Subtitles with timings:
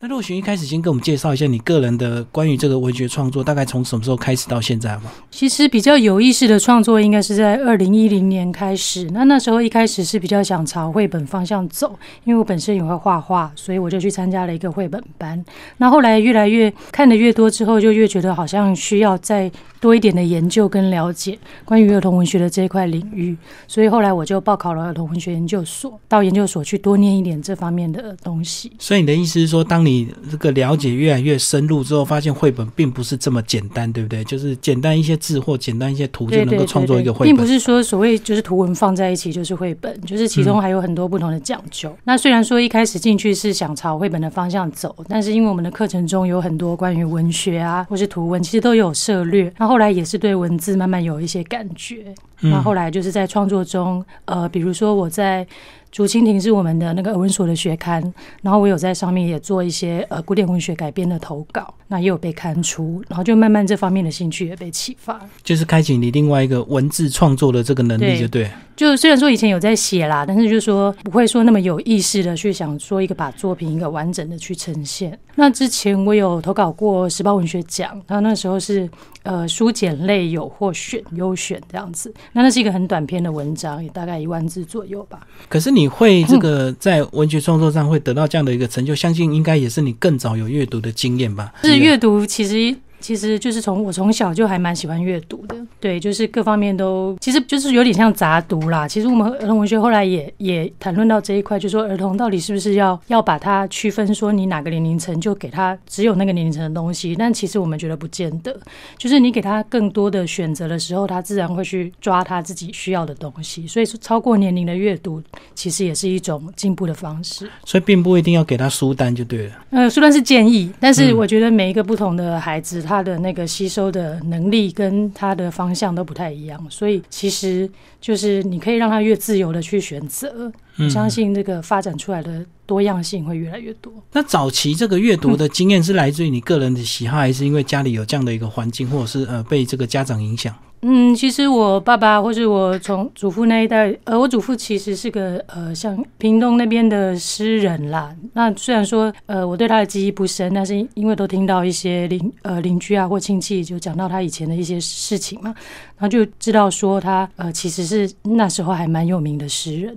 [0.00, 5.10] 那若寻一开始先跟我们介绍一下你个人的关于这个文学创作，大概从什么时候开始到现在吗？
[5.28, 9.10] 其实比较有意识的创作应该是在二零一零年开始。
[9.10, 15.44] 那那时候一开始是比较想朝绘本方向走，因为我本身也会画画，所以我就去参加了一个绘本班。
[15.78, 23.36] 那后来越来越看的越多之后，就越觉得好像需要再多一点的研究跟了解关于儿童文学的这一块领域，
[23.66, 28.70] 所以后来我就报考了儿童文学研究所，到研究所去多念一点这方面的东西。
[28.78, 29.84] 所以你的意思是说，当
[30.30, 34.24] 这个了解越来越深入之后，发现绘本并不是这么简单，对不对？
[34.24, 41.94] 就是简单一些字或简单一些图就能够创作一个绘本，并不是说所谓就是图文放在一起就是绘本，就是其中还有很多不同的讲究。
[42.04, 49.52] 那虽然说一开始进去是想朝绘本的方向走，但是因为我们的课程中有很多关于文学啊或是图文，其实都有涉略。
[49.58, 52.14] 那后来也是对文字慢慢有一些感觉。
[52.40, 55.46] 那后来就是在创作中，呃，比如说我在。
[55.90, 58.02] 竹蜻蜓是我们的那个文所的学刊，
[58.42, 68.50] 然后我有在上面也做一些呃古典文学改编的投稿，那也有被刊出，然后就慢慢这方面的兴趣也被启发，就是开启你另外一个文字创作的这个能力，就对。
[68.76, 75.18] 就虽然说以前有在写啦，但是就是说不会说那么有意识的去想说一个把作品一个完整的去呈现。
[75.34, 78.88] 那之前我有投稿过时报文学奖，然后那时候是
[79.24, 85.26] 呃书简类有获选优选这样子，那那是一个很短篇的文章，也大概一万字左右吧。
[85.48, 91.52] 可是你会这个在文学创作上会得到这样的一个成就，相信应该也是你更早有阅读的经验吧？
[91.62, 92.76] 是阅读，其实。
[93.00, 98.88] 其实就是从我从小就还蛮喜欢阅读的，对，就是各方面都，其实就是有点像杂读啦。
[98.88, 107.14] 其实我们儿童文学后来也也谈论到这一块，就说儿童到底是不是要要把它区分，说你哪个年龄层就给他只有那个年龄层的东西。
[107.16, 108.54] 但其实我们觉得不见得，
[108.96, 113.66] 就是你给他更多的选择的时候，他自然会去抓他自己需要的东西。
[113.66, 115.22] 所以说，超过年龄的阅读
[115.54, 117.48] 其实也是一种进步的方式。
[117.64, 119.52] 所以并不一定要给他书单就对了。
[119.70, 122.84] 呃，书单是建议，但是我觉得每一个不同的孩子。
[122.88, 130.50] 他的那个吸收的能力跟他的方向都不太一样，所以其实就是你可以让他越自由的去选择。
[130.78, 133.92] 我相信这个发展出来的多样性会越来越多。
[134.12, 140.54] 那早期这个阅读的经验是来自于你个人的喜好，还是因为家里有这样的一个环境，或者是呃被这个家长影响？
[140.82, 148.14] 嗯，其实我爸爸或是我从祖父那一代，呃，我祖父其实是个呃，像屏东那边的诗人啦。
[148.32, 155.52] 那虽然说呃，我对他的记忆不深，但是因为都听到一些邻呃邻居啊或亲戚就讲到他以前的一些事情嘛，
[155.96, 159.96] 然后就知道说他呃其实是那时候还蛮有名的诗人。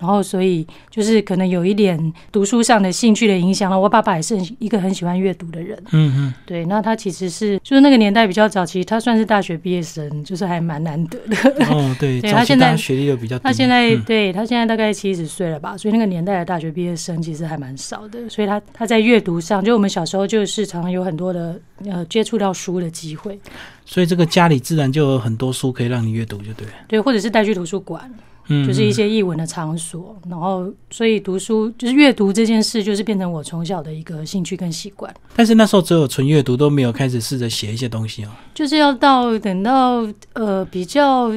[0.00, 3.78] 然后，所以就是可能有一点读书上的兴趣的影响了。
[3.78, 5.78] 我爸爸也是一个很喜欢阅读的人。
[5.92, 6.64] 嗯嗯，对。
[6.64, 11.66] 那他其实是就是那个年代比较早期，他算是大学毕业生，就是还蛮难得的。
[11.66, 12.18] 哦，对。
[12.22, 13.38] 对他现在学历又比较。
[13.40, 18.26] 他现在对他现在大概七十岁了吧，所以那个年代的大学毕业生其实还蛮少的。
[18.28, 23.38] 所以他他在阅读上，就我们小时候就是常常有很多的呃接触到书的机会。
[23.84, 26.66] 所以这个家里自然就有很多书可以让你阅读，就对。
[26.88, 28.10] 对，或者是带去图书馆。
[28.66, 35.14] 就是一些译文的场所，然后所以读书就是阅读这件事，就是变成我从小的一个兴趣跟习惯。
[35.36, 38.28] 但是那时候只有纯阅读，都没有开始试着写一些东西哦。
[38.52, 41.32] 就是要到等到呃比较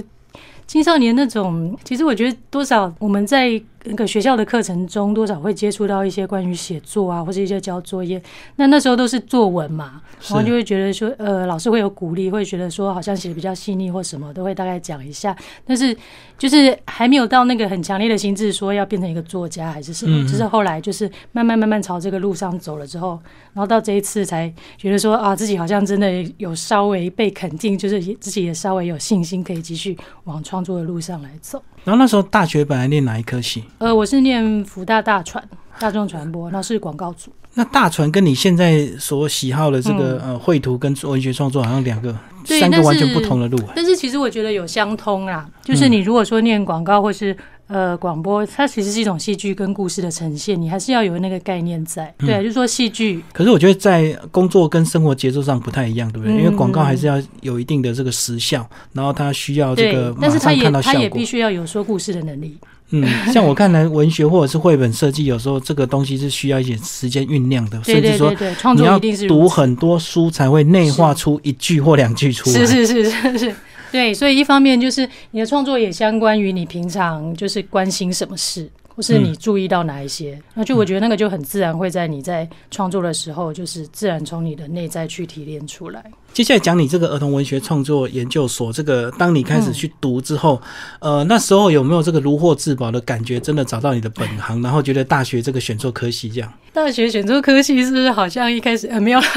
[0.66, 3.62] 青少年那种，其实我觉得多少我们在。
[3.86, 8.22] 那个学校的课程中，多少会接触到一些关于写作啊，或者一些交作业。
[8.56, 15.36] 那那时候都是作文嘛，然后就会觉得说，呃，老师会有鼓励，会觉得说好像写的比较细腻或什么，都会大概讲一下。
[15.66, 15.96] 但是
[16.38, 20.24] 就是还没有到那个很强烈的心智，说要变成一个作家还是什么。
[20.24, 23.20] 就是后来就是慢慢慢慢朝这个路上走了之后，
[23.54, 31.62] 然后到这一次才觉得说啊，自己好像真的有稍微被肯定，就是自己也稍微有信心可以继续往创作的路上来走。
[31.84, 33.64] 然后那时候大学本来念哪一科系？
[33.78, 35.44] 呃，我是念福大大传，
[35.80, 37.32] 大众传播，然后是广告组。
[37.56, 43.60] 那大传跟你现在所喜好的这个呃绘图跟文学创作好像两个三个完全不同的路。
[43.76, 47.36] 但是其实我觉得有相通啦，就是你如果说念广告或是。
[47.74, 52.14] 呃，广播它其实是一种戏剧跟故事的呈现，你还是要有那个概念在。
[52.20, 53.24] 对，就是说戏剧。
[53.34, 56.38] 可是我觉得在工作跟生活节奏上不太一样，对不对？
[56.38, 60.94] 因为广告还是要有一定的这个时效，然后它需要这个马上看到效果。
[60.94, 62.56] 它也必须要有说故事的能力。
[62.92, 63.04] 嗯，
[63.34, 68.31] 像我看来，文学或者是绘本设计，有时候这个东西是需要一些时间酝酿的，甚至说
[68.76, 72.56] 你要读很多书才会内化出一句或两句出来。
[72.56, 73.56] 是是是是是。
[73.94, 86.04] 对，所以一方面就是你的创作也相关于你平常就是关心什么事，或是你注意到哪一些，那就我觉得那个就很自然会在你在创作的时候，就是自然从你的内在去提炼出来。
[86.33, 90.59] 接下来讲你这个儿童文学创作研究所，这个当你开始去读之后，
[91.00, 93.39] 呃，那时候有没有这个如获至宝的感觉？
[93.39, 96.51] 真的找到你的本行，然后觉得大学这个选错科系这样？
[96.74, 99.27] 大学选错科系是不是好像一开始呃没有啦，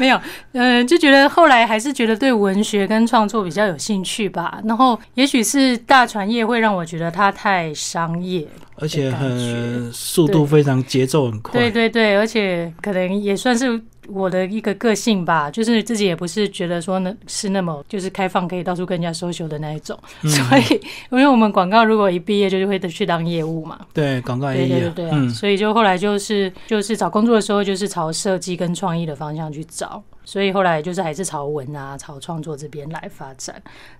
[0.00, 0.20] 没有，
[0.54, 4.60] 嗯，就觉得后来还是觉得对文学跟创作比较有兴趣吧。
[4.64, 13.80] 然后也许是大传业会让我觉得它太商业，而且很速度非常节奏很快，对对对，而且可能也算是。
[14.08, 20.80] 我的一个个性吧，就是自己也不是觉得说呢是那么就是开放可以到处跟人家收修的那一种，所以
[21.10, 30.02] 因为我们广告如果一毕业就会去当业务嘛，对广告业，对对对对，所以就后来就是就是找工作的时候就是朝设计跟创意的方向去找。
[30.24, 33.54] 所以后来就是还是朝文啊、朝创作这边来发展。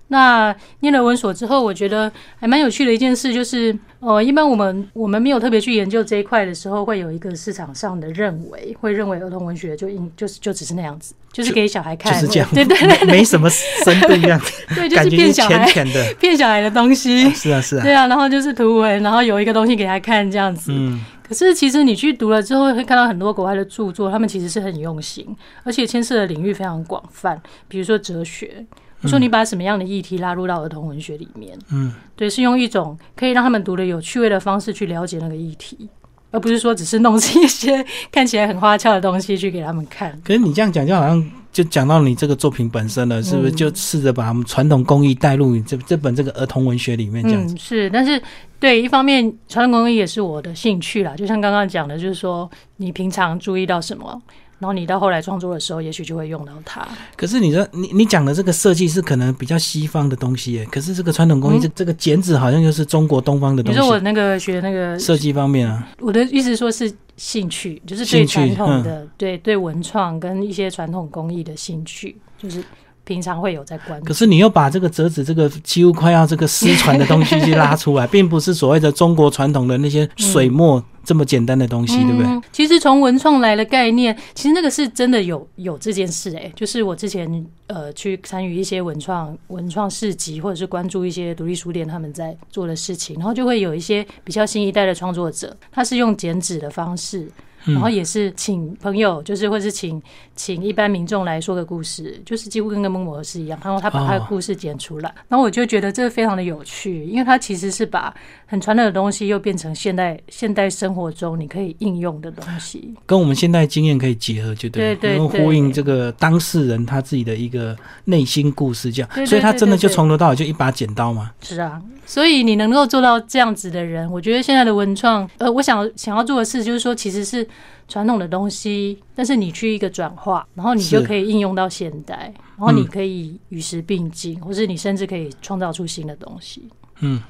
[0.07, 21.03] 那念了文所之后，我觉得还蛮有趣的一件事，就是呃，一般我们我们没有特别去研究这一块的时候，会有一个市场上的认为，会认为儿童文学就应就是就只是那样子，就是给小孩看，就是这样， 对对对，没什么深度样子， 对，就是骗小孩的，骗小孩的东西，是啊是啊，对啊，然后就是图文，然后有一个东西给他看这样子，嗯。
[21.27, 25.25] 可是，其实你去读了之后，会看到很多国外的著作，他们其实是很用心，
[25.63, 27.41] 而且牵涉的领域非常广泛。
[27.67, 28.63] 比如说哲学，
[29.03, 35.89] 说你把什么样的议题拉入到儿童文学里面，嗯，对，是用一种可以让他们读的有趣味的方式去了解那个议题，
[36.31, 40.19] 而不是说只是弄一些看起来很花俏的东西去给他们看。
[40.23, 41.31] 可是你这样讲，就好像。
[41.55, 47.23] 就讲到你这个作品本身了，是不是就试着把我们传统工艺带入你这这本这个儿童文学里面？
[47.23, 48.21] 这样子是，但是
[48.59, 51.15] 对一方面传统工艺也是我的兴趣啦。
[51.15, 54.21] 就像刚刚讲的，就是说你平常注意到什么。
[54.59, 56.87] 然后你到后来创作的时候，也许就会用到它。
[57.15, 63.79] 可是你说你你讲的这个设计是可能比较西方的东西耶，可是这个传统工艺这这个剪纸好像就是中国东方的东西。
[63.79, 65.87] 你说我那个学那个设计方面啊？
[65.99, 72.63] 我的意思说是兴趣，就是对传统的对对文创跟一些传统工艺的兴趣，就是。
[73.05, 82.41] 平常会有在关注，可是你又把这个折纸这个几乎快要这个失传的东西去拉出来，并不是所谓的中国传统的那些水墨这么简单的东西，对不对？
[82.51, 97.29] 其实从文创来的概念，其实那个是真的有有这件事哎，就是我之前呃去参与一些文创文创市集，或者是关注一些独立书店他们在做的事情，然后就会有一些比较新一代的创作者，他是用剪纸的方式。
[97.65, 100.01] 然后也是请朋友，就是或是请
[100.35, 103.59] 请一般民众来说个故事，就是几乎跟个蒙模是一样。
[103.63, 108.13] 然后他把他的故事剪出来，然后我就觉得这非常的有趣，因为他其实是把
[108.45, 117.75] 很传统的东西又变成现代现代生活中你可以应用的东西，跟我们现代经验可以结合，就对，对对，呼应这个当事人他自己的一个
[118.05, 121.31] 内心故事，这样，所以他真的就从头到尾就一把剪刀嘛。
[121.41, 127.47] 是啊，所以你能够做到这样子的人，我觉得现在的文创，呃，我想想要做的事就是说，其实是。
[127.87, 136.67] 传统的东西，但是你去一个转化，然后你就可以应用到现代，然后你可以与时并进，或是你甚至可以创造出新的东西。
[137.01, 137.21] 嗯，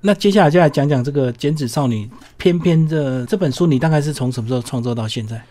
[0.00, 2.06] 那接下来就来讲讲这个《剪纸少女》，
[2.36, 5.42] 偏偏这这本书，你大概是从什么时候创作到现在？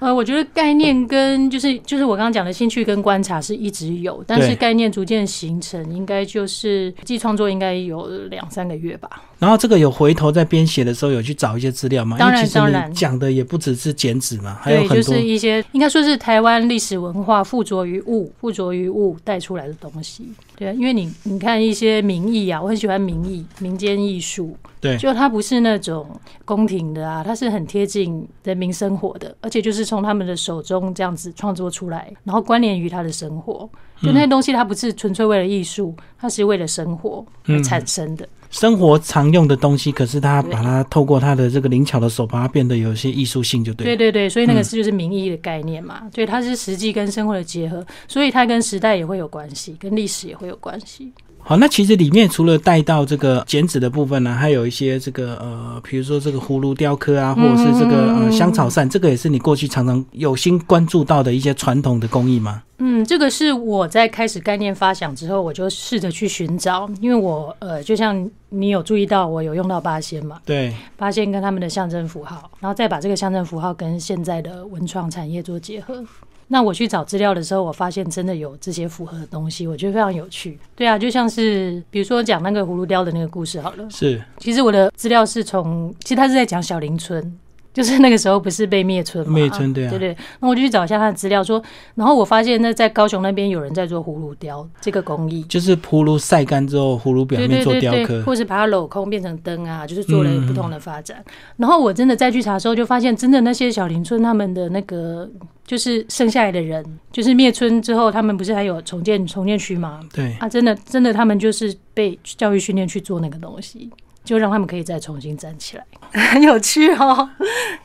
[0.00, 9.22] 呃，我觉得概念跟就是就是我刚刚讲的兴趣跟观察是一直有，但是概念逐渐形成，应该就是既创作应该有两三个月吧。
[9.38, 12.16] 然后这个有回头在编写的时候有去找一些资料吗？
[12.18, 20.24] 当然当然，讲的也不只是剪纸嘛，还有很多就是一些应该说是台湾历史文化附着于物、附着于物带出来的东西。
[20.60, 24.54] 对啊，因为你你看一些民艺啊，我很喜欢民艺、民间艺术。
[24.78, 26.06] 对，就它不是那种
[26.44, 33.66] 宫廷的啊，它是很贴近人民生活的，而且就是从他们的手中这样子创作出来，然后关联于他的生活。
[34.02, 38.28] 就那些东西，它不是纯粹为了艺术，它是为了生活而产生的。
[38.50, 43.84] 生活常用的东西，可是他把它透过他的这个灵巧的手，把它变得有一些艺术性，就对。
[43.84, 51.12] 对对对，所以那个是就是名义的概念嘛，所以它是实际跟生活的结合，所以它跟时代也会有关系，跟历史也会有关系。
[51.42, 62.62] 好，那其实里面除了带到这个剪纸的部分呢，还有一些这个呃，比如说这个葫芦雕刻啊，或者是这个呃香草扇，这个也是你过去常常有心关注到的一些传统的工艺吗？
[62.78, 76.04] 嗯，这个是我在开始概念发想之后，我就试着去寻找，因为我呃，就像你有注意到，我有用到八仙嘛，对，八仙跟他们的象征符号，然后再把这个象征符号跟现在的文创产业做结合。
[76.52, 80.58] 那我去找资料的时候，我发现真的有这些符合的东西，我觉得非常有趣。
[80.74, 83.88] 对啊，就像是比如说讲那个葫芦雕的那个故事好了。
[83.88, 87.38] 是，其实我的资料是从，其实他是在讲小林村。
[87.72, 89.32] 就是那个时候不是被灭村吗？
[89.32, 90.16] 灭村对啊，对对。
[90.40, 91.62] 那我就去找一下他的资料，说，
[91.94, 101.24] 然后我发现那在高雄那边有人在做葫芦雕这个工艺，就是葫芦晒干之后，葫芦表面做雕刻，或是把它镂空变成灯啊，就是做了不同的发展。
[101.58, 105.30] 然后我真的再去查的时候，就发现真的那些小林村他们的那个。
[105.70, 110.00] 就是剩下来的人，就是灭村之后，他们不是还有重建重建区吗？
[110.12, 113.88] 对，啊，真的真的，他们就是被教育训练去做那个东西，
[114.24, 115.84] 就让他们可以再重新站起来，
[116.32, 117.30] 很有趣哦。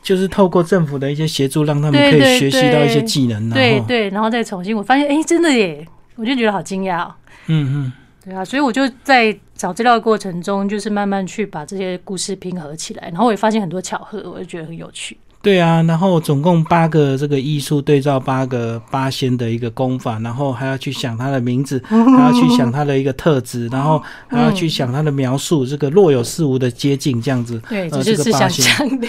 [0.02, 7.14] 就是透过政府的一些协助，让他们可以学习到一些技能，对对，然后再重新，我发现哎、真的耶，我就觉得好惊讶哦。
[7.46, 7.92] 嗯嗯。
[8.24, 15.16] 对啊，所以我就在找资料的过程中，就是慢慢去把这些故事拼合起来，然后我也发现很多巧合，我就觉得很有趣。
[15.46, 27.62] 对啊，然后总共八个这个艺术对照八个八仙的一个功法，然后还要去想它的名字， 还要去想它的一个特质，然后还要去想它的描述，这个若有似无的接近这样子。
[27.68, 29.06] 对，呃这就是想象力，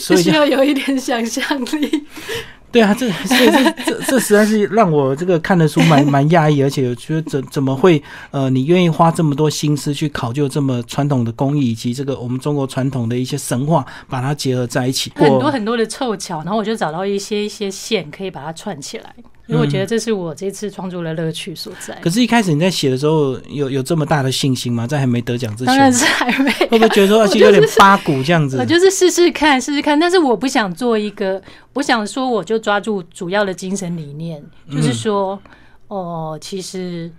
[0.00, 1.44] 所以就 需要有一点想象
[1.80, 2.04] 力。
[2.70, 15.10] 对啊，这所以这这这实在是让我这个看得出蛮 蛮讶异，而且我觉得怎怎么会呃，你愿意花这么多心思去考究这么传统的工艺，以及这个我们中国传统的一些神话，把它结合在一起。
[15.16, 19.14] 很多很多的凑巧，然后我就找到一些一些线可以把它串起来，
[19.48, 21.94] 因为我觉得这是我这次创作的乐趣所在。
[22.02, 24.86] 可是，一开始你在写的时候，有有这么大的信心吗？
[24.86, 28.64] 在还没得奖之前，当然是还没，会不会觉得说 我是有点就是八股这样子我？
[28.64, 35.40] 就是试试看，试试看，但是我不想做一个，我想说，我就抓住主要的精神理念，就是说，
[35.88, 37.10] 哦、其实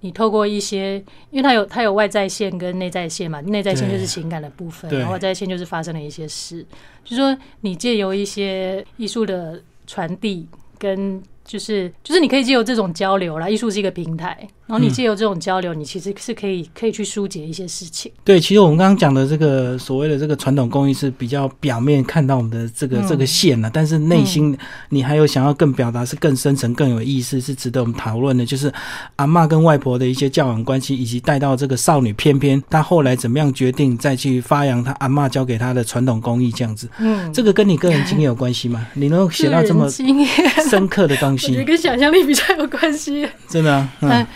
[0.00, 6.62] 你透过一些，因为它有它有外在线跟内在线嘛，内在线就是情感的部分，然后外在线就是发生了一些事，
[7.02, 10.46] 就是说你借由一些艺术的传递
[10.78, 11.22] 跟。
[11.44, 18.10] 就是就是你可以借由这种交流啦，艺术是一个平台，然后你借由这种交流，你其实是可以可以去疏解一些事情。
[18.22, 24.56] 对，其实我们刚刚讲的这个所谓的这个传统工艺是比较表面看到我们的这个、嗯这个线了、但是内心
[24.90, 28.72] 你还有想要更表达是更深层、更有意思，是值得我们讨论的，就是
[29.16, 36.88] 阿妈跟外婆的一些教养关系，以及带到这个少女翩翩她后来怎么样决定再去发扬她阿妈教给她的传统工艺这样子。
[37.00, 38.86] 嗯，这个跟你个人经验有关系吗？
[38.94, 43.28] 你能写到这么深刻的东 我觉得西，跟想象力比较有关系。
[43.48, 44.26] 真的、啊，嗯嗯，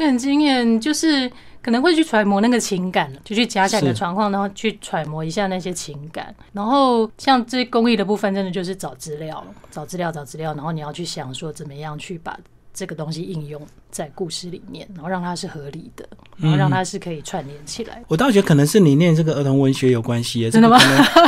[0.00, 1.30] 个人经验就是
[1.62, 6.34] 可能会去揣摩那个情感，就去假想一个是状况，然后去揣摩一下那些情感。
[6.52, 12.36] 然后像这公益的部分，真的就是找资料，找资料，找资料，然后你要去想说怎么样去把。
[12.72, 18.00] 这个东西应用在故事里面，然后让它是合理的，然后让它是可以串联起来。
[18.06, 20.78] 我倒觉得可能是你念这个儿童文学有关系耶，真的吗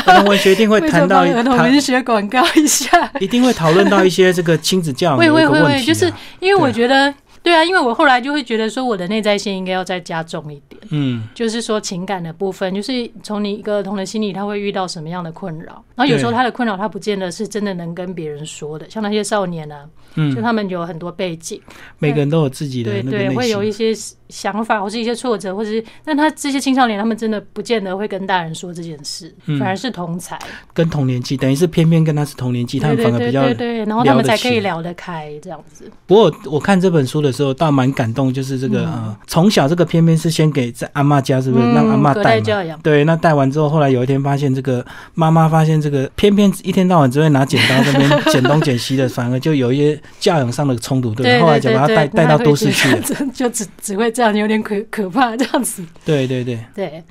[0.06, 3.12] 儿童文学一定会 谈到帮儿童文学广告一下？
[3.18, 10.80] 一定会讨论到一些这个亲子教育的会一会会就是因为我觉得，对啊，因为我后来就会觉得说，我的内在性应该要再加重一点。
[10.90, 20.34] 嗯，就是说情感的部分，就是从你一个儿童的心里，他会遇到什么样的困扰，然后有时候他的困扰，他不见得是真的能跟别人说的，像那些少年啊，嗯。
[20.34, 21.60] 就他们有很多背景，
[21.98, 23.92] 每个人都有自己的对对，会有一，些
[24.28, 29.58] 想法或是一些挫折，或是，但他这些青少年，他们真的不见得会跟大人说这件事，嗯。
[29.58, 30.38] 反而是同才，
[30.72, 42.40] 跟同年纪，等于是偏偏跟他是同年纪，他们反而比较对对，然后他们才可以聊聊得开这样子，不过我看这本书的时候，倒蛮感动，就是这个、呃，从小这个偏偏是先给在阿妈家，是不是、嗯让阿妈带
[42.82, 44.84] 对，那带完之后，后来有一天发现这个
[45.14, 51.40] 妈妈发现这个偏偏一天到晚只会拿剪刀这边剪东剪西的，反而就有一些教养上的冲突，对不对？
[51.40, 52.98] 后来就把他带带到都市去了。
[53.00, 55.82] 了，就只只会这样，有点可可怕这样子。
[56.04, 57.02] 对对对，对，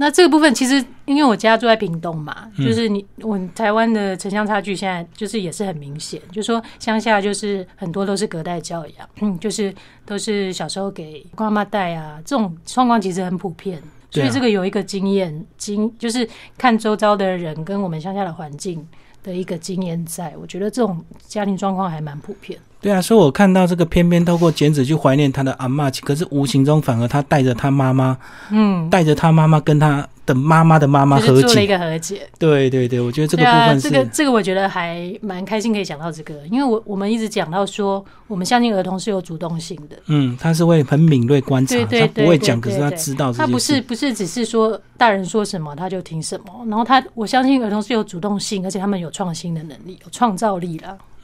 [0.00, 9.74] 那这个部分其实因为我家住在屏东嘛，嗯就是你我台湾的城乡差距现在就是也是很明显，就说乡下就是很多都是隔代教养，嗯，就是
[10.06, 13.82] 都是小时候给妈妈带啊，这种状况其实很普遍。
[14.10, 16.26] 所以这个有一个经验经，就是
[16.56, 18.88] 看周遭的人跟我们乡下的环境
[19.22, 22.58] 的一个经验在，我觉得这种家庭状况还蛮普遍。
[22.80, 28.16] 对啊，所以我看到这个偏偏透过剪纸去怀念他的阿嬷，可是无形中反而他带着他妈妈，
[28.50, 31.72] 嗯，带着他妈妈跟他的妈妈的妈妈和就是做了一解。
[31.72, 32.28] 个和解。
[32.38, 43.58] 对对对，我觉得这个部分是、这个这个我觉得还蛮开心，可以讲到这个，因为我我们一直讲到说，我们相信儿童是有主动性的，嗯，他是会很敏锐观察，对对他不会讲，可是他知道这他不。
[43.58, 50.78] 是不是只是说大人说什么他就听什么，然后他我相信儿童是有主动性，而且他们有创新的能力，有创造力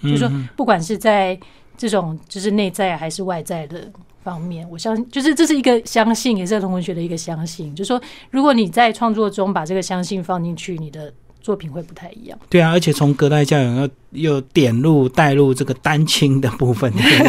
[0.05, 0.11] 啦。
[0.11, 1.39] 就是说嗯，不管是在
[1.77, 3.91] 这种就是内在还是外在的
[4.23, 7.75] 方面，我相信就是这是一个相信，也是儿童文学的一个相信。
[7.75, 11.13] 就是说，如果你在创作中把这个相信放进去，你的
[11.45, 12.39] 作品会不太一样。
[12.49, 17.25] 对啊，而且从隔代教养要又点入带入这个单亲的部分， 对不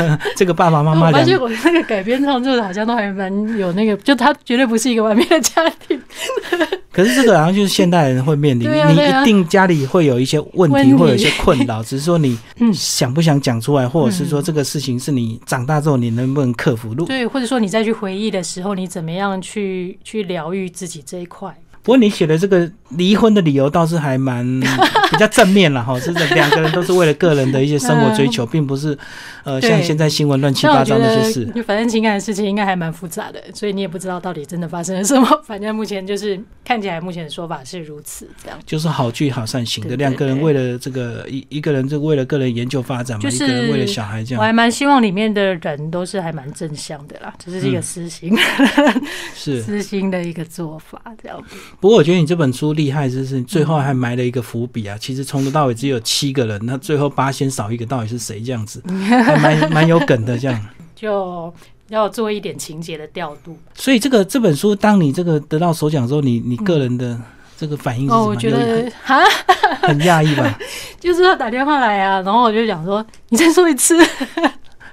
[0.00, 0.18] 对？
[0.36, 6.00] 这个爸爸妈妈我发我那个改编创作的好像都还蛮有那个，就他绝对不是一个完美的家庭。
[6.92, 16.94] 可是这个好像就是现代人会面临，你一定家里会有一些问题，问题会有一些困扰，只是说你嗯想不想讲出来，或者是说这个事情是你长大之后你能不能克服。
[16.94, 21.52] 如对，或者说你再去回忆的时候，你怎么样去去疗愈自己这一块？
[21.82, 24.44] 不过你写的这个离婚的理由倒是还蛮
[25.10, 28.96] 比较正面了哈，是这两个人都是为了个人的一些生活追求，并不是
[29.44, 31.44] 呃像现在新闻乱七八糟那些事。
[31.54, 35.28] 就反正情感的事情应该还蛮复杂的，所以你也不知道到底真的发生了什么。
[35.44, 38.58] 反正目前就是看起来目前的说法是如此，这样。
[38.66, 48.36] 就是好聚好散型的，两个人为了这个一一个人就为了个人研究发展嘛，就是一个人为了小孩这样，我还蛮希望里面的人都是还蛮正向的啦，只是一个私心、
[49.34, 49.60] 是。
[49.62, 51.56] 私心的一个做法，这样子。
[51.80, 54.96] 不过我觉得你这本书厉害，就是最后还埋了一个伏笔啊。
[54.98, 58.40] 其实从头到尾只有七个人，那最后八仙少一个，到底是谁？
[58.40, 60.68] 这样子 还蛮蛮有梗的这样。
[60.96, 61.52] 就
[61.88, 63.58] 要做一点情节的调度。
[63.74, 67.20] 所以这个这本书，当你这个得到首奖之后，你你个人的
[67.58, 68.26] 这个反应是什哦，么？
[68.28, 69.22] 我觉有得哈，
[69.82, 70.58] 很讶异吧？
[70.98, 73.94] 就是他打电话来啊，然后我就讲说，你再说一次。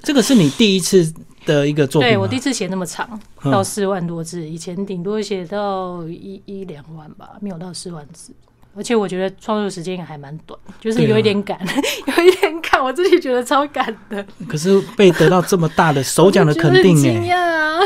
[0.03, 1.13] 这个是你第一次
[1.47, 2.11] 的一个作品？
[2.11, 8.31] 对我第一次写那么长，嗯到四万多字，以前顶多写到一一两万吧，没有到四万字。
[8.77, 11.59] 而且我觉得创作时间也还蛮短，就是有一点赶，
[12.17, 17.79] 有一点赶，我自己觉得超赶的，可是被得到这么大的首奖的肯定惊讶啊！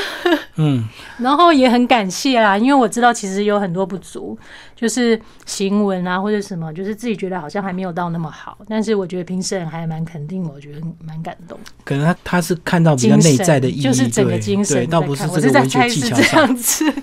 [0.58, 0.86] 嗯，
[1.20, 4.38] 然后也很感谢啦，因为我知道其实有很多不足，
[4.76, 11.58] 就是行文啊或者什么，就是自己觉得好像还没有到那么好，但是我觉得评审还蛮肯定我，觉得蛮感动。
[11.86, 16.94] 可能他他是看到比较内在的意义，就是整个精神对，倒不是我是在这个文学猜是这技巧上，样子。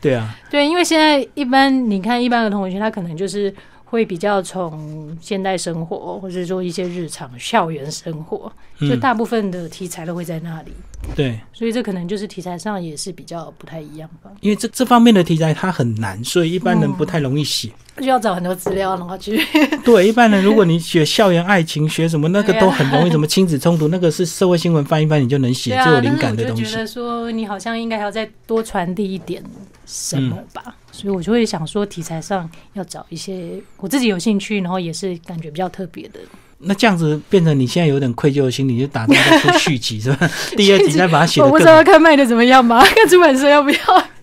[0.00, 3.37] 对啊，对，因为现在一般你看一般的同学，他可能就是
[3.84, 10.72] 会比较从现代生活，或者说一些日常校园生活，就嗯，大部分的题材都会在那里，
[11.16, 17.68] 对，所以这可能就是题材上也是比较不太一样吧，因为这这方面的题材它很难，所以一般人不太容易写。
[17.68, 17.74] 就
[18.06, 19.40] 要找很多资料，然后去
[19.84, 26.64] 对，一般人如果你学校园爱情，学什么那个都很容易，什么亲子冲突，那个是社会新闻翻一翻你就能写，就有灵感的东西。
[26.64, 29.42] 是我就觉得说，你好像应该还要再多传递一点
[29.86, 36.18] 什么吧，嗯所以我就会想说，题材上要找一些我自己有兴趣，然后也是感觉比较特别的。
[36.60, 40.28] 那这样子变成你现在有点愧疚的心理，就打算再出续集是吧？
[40.56, 43.78] 第二集再把它写我不知道看卖的怎么样吧， 看出版社要不要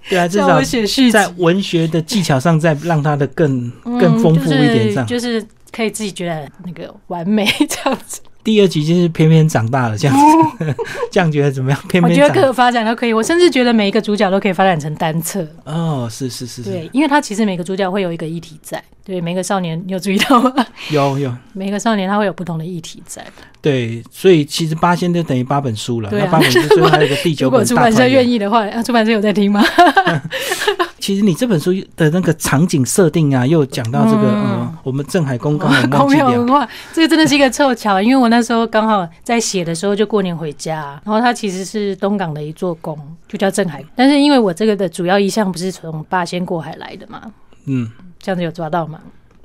[0.09, 0.61] 对啊，至少
[1.11, 3.69] 在文学的技巧上再让它的更
[3.99, 5.05] 更丰富一点上。
[5.05, 8.21] 嗯就是，就是可以自己觉得那个完美 这样子。
[8.45, 10.15] 第二集就是偏偏长大了这样
[10.59, 10.75] 子，
[11.11, 11.79] 这样觉得怎么样？
[11.89, 15.45] 偏我偏长觉得各个发展都可以，我甚至觉得每一个主角都可以发展成单册。
[15.63, 18.81] 哦，是是是是，对，因为他其实每个主角会有一个议题在。
[19.03, 20.53] 对，每个少年你有注意到吗？
[20.91, 23.25] 有有每个少年他会有不同的议题在。
[23.61, 28.07] 对，所以其实八仙就等于八本书了，对啊那八本书最后还有一个第九如果出版社。
[28.07, 29.63] 愿意的话，啊，出版社有在听吗？
[31.05, 43.85] 其实你这本书的那个场景设定啊，又讲到这个嗯呃，我们镇海宫刚好忘公记掉庙文化，这个真的是一个凑巧，因为我那时候刚好在写的时候就过年回家，然后它其实是东港的一座宫，就叫镇海。
[43.95, 47.21] 但是因为我这个的主要意向不是从八仙过海来的嘛，
[47.67, 47.87] 嗯，
[48.17, 48.99] 这样子有抓到吗？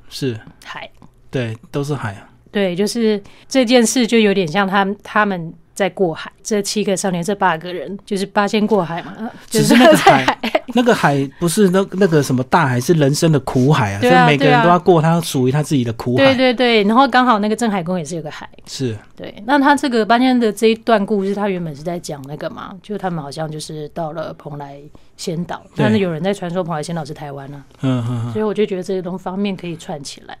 [0.09, 0.89] 是海，
[1.29, 2.27] 对，都是海啊。
[2.51, 10.39] 对，就是这件事就有点像他们他们在过海，这七个少年，这八个人就是八仙过海嘛，呃 就只是那个在海，
[10.75, 16.23] 那个海不是那那个什么大海，是人生的苦海啊，啊以每个人都要过他属于他自己的苦海。
[16.23, 24.79] 对对对，然后刚好那个镇海宫也是有个海，是，对，那他这个八仙的这一段故事，他原本是在讲那个嘛，就他们好像就是到了蓬莱
[25.17, 30.37] 仙岛，但是有人在传说蓬莱仙岛是台湾啊，嗯嗯嗯，所以我就觉得这些东方面可以串起来，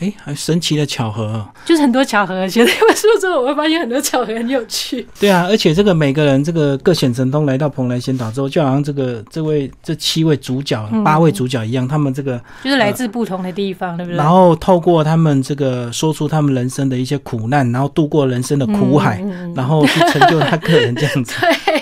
[0.00, 1.48] 哎，还神奇的巧合哦。
[1.64, 2.46] 就是很多巧合。
[2.48, 5.06] 写这本书之后，我会发现很多巧合很有趣。
[5.18, 14.16] 对啊，而且这个每个人这个各显神通来到蓬莱仙岛之后，就好像这个这位这七位主角、嗯八位主角一样，他们这个，就是来自不同的地方，对不对？
[14.16, 21.34] 然后透过他们这个说出他们人生的一些苦难，然后度过人生的苦海，嗯嗯嗯然后去成就他个人这样子。
[21.40, 21.75] 对，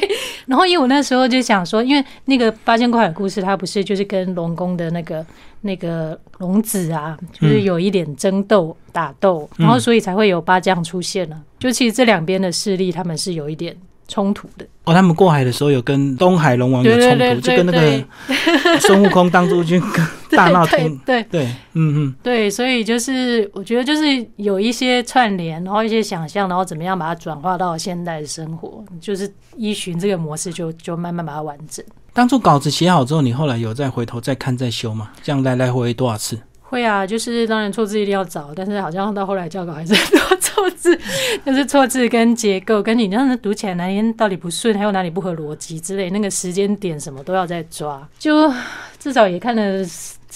[0.46, 5.24] 然后因为我那时候就想说，因为那个八仙过海的故事，它不是就是跟龙宫的那个
[5.62, 13.76] 那个龙子啊，就是有一点争斗、打斗，然后所以才会有八将出现了、就其实这两边的势力，他们是有一点
[14.08, 14.66] 冲突的。
[14.84, 19.82] 哦，他们过海的时候有跟东海龙王有冲突，对对对就跟那个孙悟空当诸军
[20.30, 20.94] 大闹天。
[21.06, 31.84] 对对，嗯嗯，对，所以就是我觉得就是有一些串联，然后一些想象，然后怎么样把它转化到现代的生活，就是依循这个模式就，就慢慢把它完整。
[32.12, 35.10] 当初稿子写好之后，你后来有再回头再看再修吗？
[35.22, 36.38] 这样来来回回多少次？
[36.74, 40.98] 会啊，就是当然错字一定要找，但是好像到后来教稿还是 很多错字，
[41.46, 48.52] 就是错字跟结构，跟你这样子读起来哪里到底不顺，还有哪里不合逻辑之类，那个时间点什么都要再抓，就
[48.98, 49.84] 至少也看了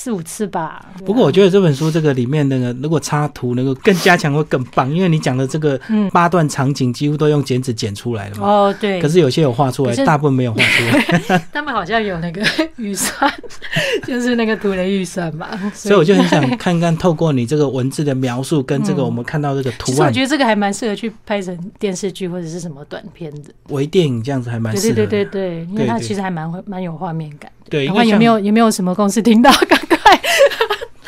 [0.01, 0.87] 四五次吧。
[1.05, 8.47] 不过我觉得，这本书这个里面那个如果插图能够更加强会更棒，因为你讲的这个嗯，八段场景几乎都用剪纸剪出来了嘛。
[8.47, 10.85] 哦，对，可是有些有画出来大部分没有画出
[11.33, 12.41] 来， 他们好像有那个
[12.77, 13.29] 预算，
[14.07, 15.51] 就是那个图的预算吧。
[15.75, 23.51] 所以我就很想看看，透过你这个文字的描述跟这个嗯我们看到这个图案我觉得这个还蛮适合去拍成电视剧或者是什么短片的。
[23.71, 24.95] 微电影这样子还蛮适合的。
[24.95, 27.51] 对对对对对，因为它其实还蛮蛮有画面感。
[27.69, 29.51] 对，因为像赶快有没有有没有什么公司听到？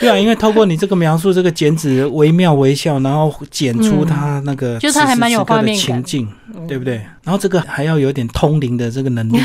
[0.01, 5.87] 对啊，因为透过你这个描述，这个剪纸惟妙惟肖，然后剪出他那个嗯就是它还蛮有此时此刻的画面感。
[5.87, 6.67] 情境，嗯。
[6.67, 6.95] 对不对？
[7.25, 9.39] 然后这个还要有点通灵的这个能力，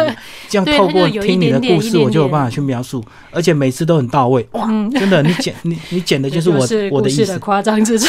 [0.48, 4.46] 这样透过听你的故事，我就有办法去描述，而且每次都很到位。
[4.52, 8.06] 哇，嗯，真的，你剪你你剪的就是我 我的意思，夸张之处。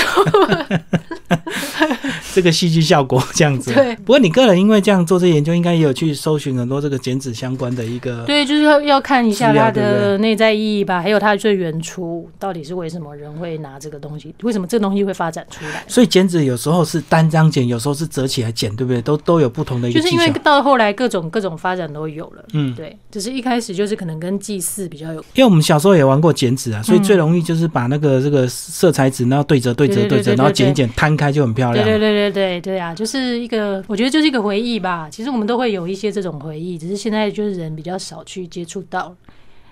[2.33, 3.73] 这个戏剧效果 这样子。
[3.73, 8.23] 对不过你个人因为这样做这研究，应该也有去搜寻很多这个剪纸相关的一个。
[8.25, 15.83] 对，就是要要看一下它的内在意义吧，还有它最原初到底是为什么人会拿这个东西，为什么这个东西会发展出来。
[15.87, 19.01] 所以剪纸有时候是单张剪，有时候是折起来剪，对不对？
[19.01, 20.31] 都都有不同的一个就是因为。
[20.43, 31.85] 到后来各种各种发展都有了，嗯，对，只是一开始就是可能跟祭祀比较有，因为我们小时候也玩过剪纸啊，所以嗯最容易就是把那个这个色彩纸，然后对折对折对折，然后剪一剪摊开就很漂亮。
[31.85, 35.07] 对对对对对对啊，就是一个，我觉得就是一个回忆吧。
[35.09, 39.15] 其实我们都会有一些这种回忆，只是现在就是人比较少去接触到。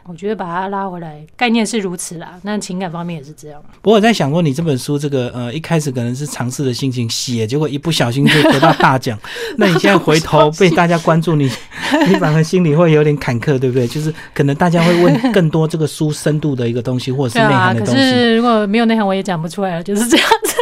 [0.06, 3.62] 我觉得把它拉回来，概念是如此啦，那情感方面也是这样。
[3.80, 9.20] 不过我在想过，你这本书这个呃一开始可能是尝试的心情写，结果一不小心就得到大奖。
[9.58, 11.48] 那你现在回头被大家关注你，
[12.08, 13.88] 你反而心里会有点坎坷，对不对？
[13.88, 18.02] 就是可能大家会问更多这个书深度的一个东西，或者是内涵的东西。
[18.02, 20.56] 是如果没有内涵，我也讲不出来了，就是这样子。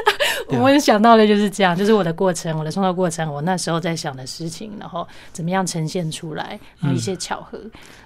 [0.49, 7.59] 我想到的就是这样，就是我的过程，我的创作过程，我那时候在想的事情，然后怎么样呈现出来，然后一些巧合。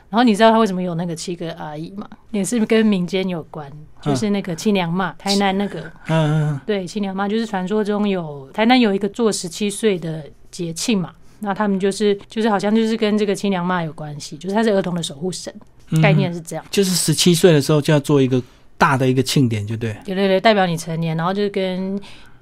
[0.10, 2.06] 然后你知道他为什么有那个七个阿姨吗？
[2.32, 11.12] 也是跟民间有关，就是那个七娘骂，台南那个嗯嗯对七娘嘛，就是传说中有台南有一个做十七岁的节庆嘛。
[11.40, 15.52] 那他们就是就是好像就是跟这个七娘妈有关系，就是他是儿童的守护神，
[15.92, 16.66] 嗯，概念是这样。
[16.70, 18.40] 就是十七岁的时候就要做一个
[18.78, 19.96] 大的一个庆典，就对。
[20.04, 21.98] 对对对，代表你成年，然后就是跟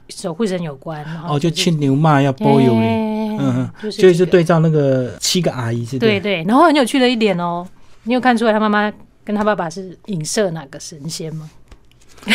[0.10, 2.86] 守护神有关，哦，就牵牛骂要包邮哩，
[3.40, 7.66] 嗯就是对照那个七个阿姨是对对，然后很有趣的一点哦，
[8.04, 8.92] 你有看出来他妈妈
[9.24, 11.50] 跟他爸爸是影射哪个神仙吗？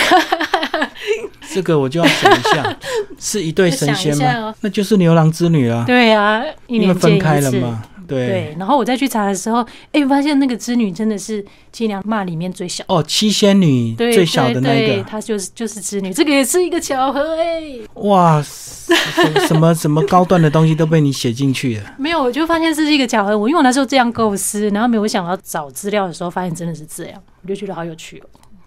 [1.53, 2.77] 这个我就要想一下，
[3.21, 4.55] 是一对神仙吗？
[4.61, 7.59] 那就是牛郎织女啊，对啊，一因为分开了次。
[7.61, 7.83] 嘛。
[8.07, 17.79] 对，对，然后我再去查的时候，哎，发现那个织女真的是七娘骂里面最小，哦，七仙女，最小的那个，她就是就是织女，这个也是一个巧合哎。
[17.95, 21.95] 哇，什什么 什么高端的东西都被你写进去了。
[21.99, 23.37] 没有，我就发现这是一个巧合。
[23.37, 28.27] 我因为我那时候这样构思，然后没有想到找资料的时候，发现真的是这样，我就觉得好有趣哦。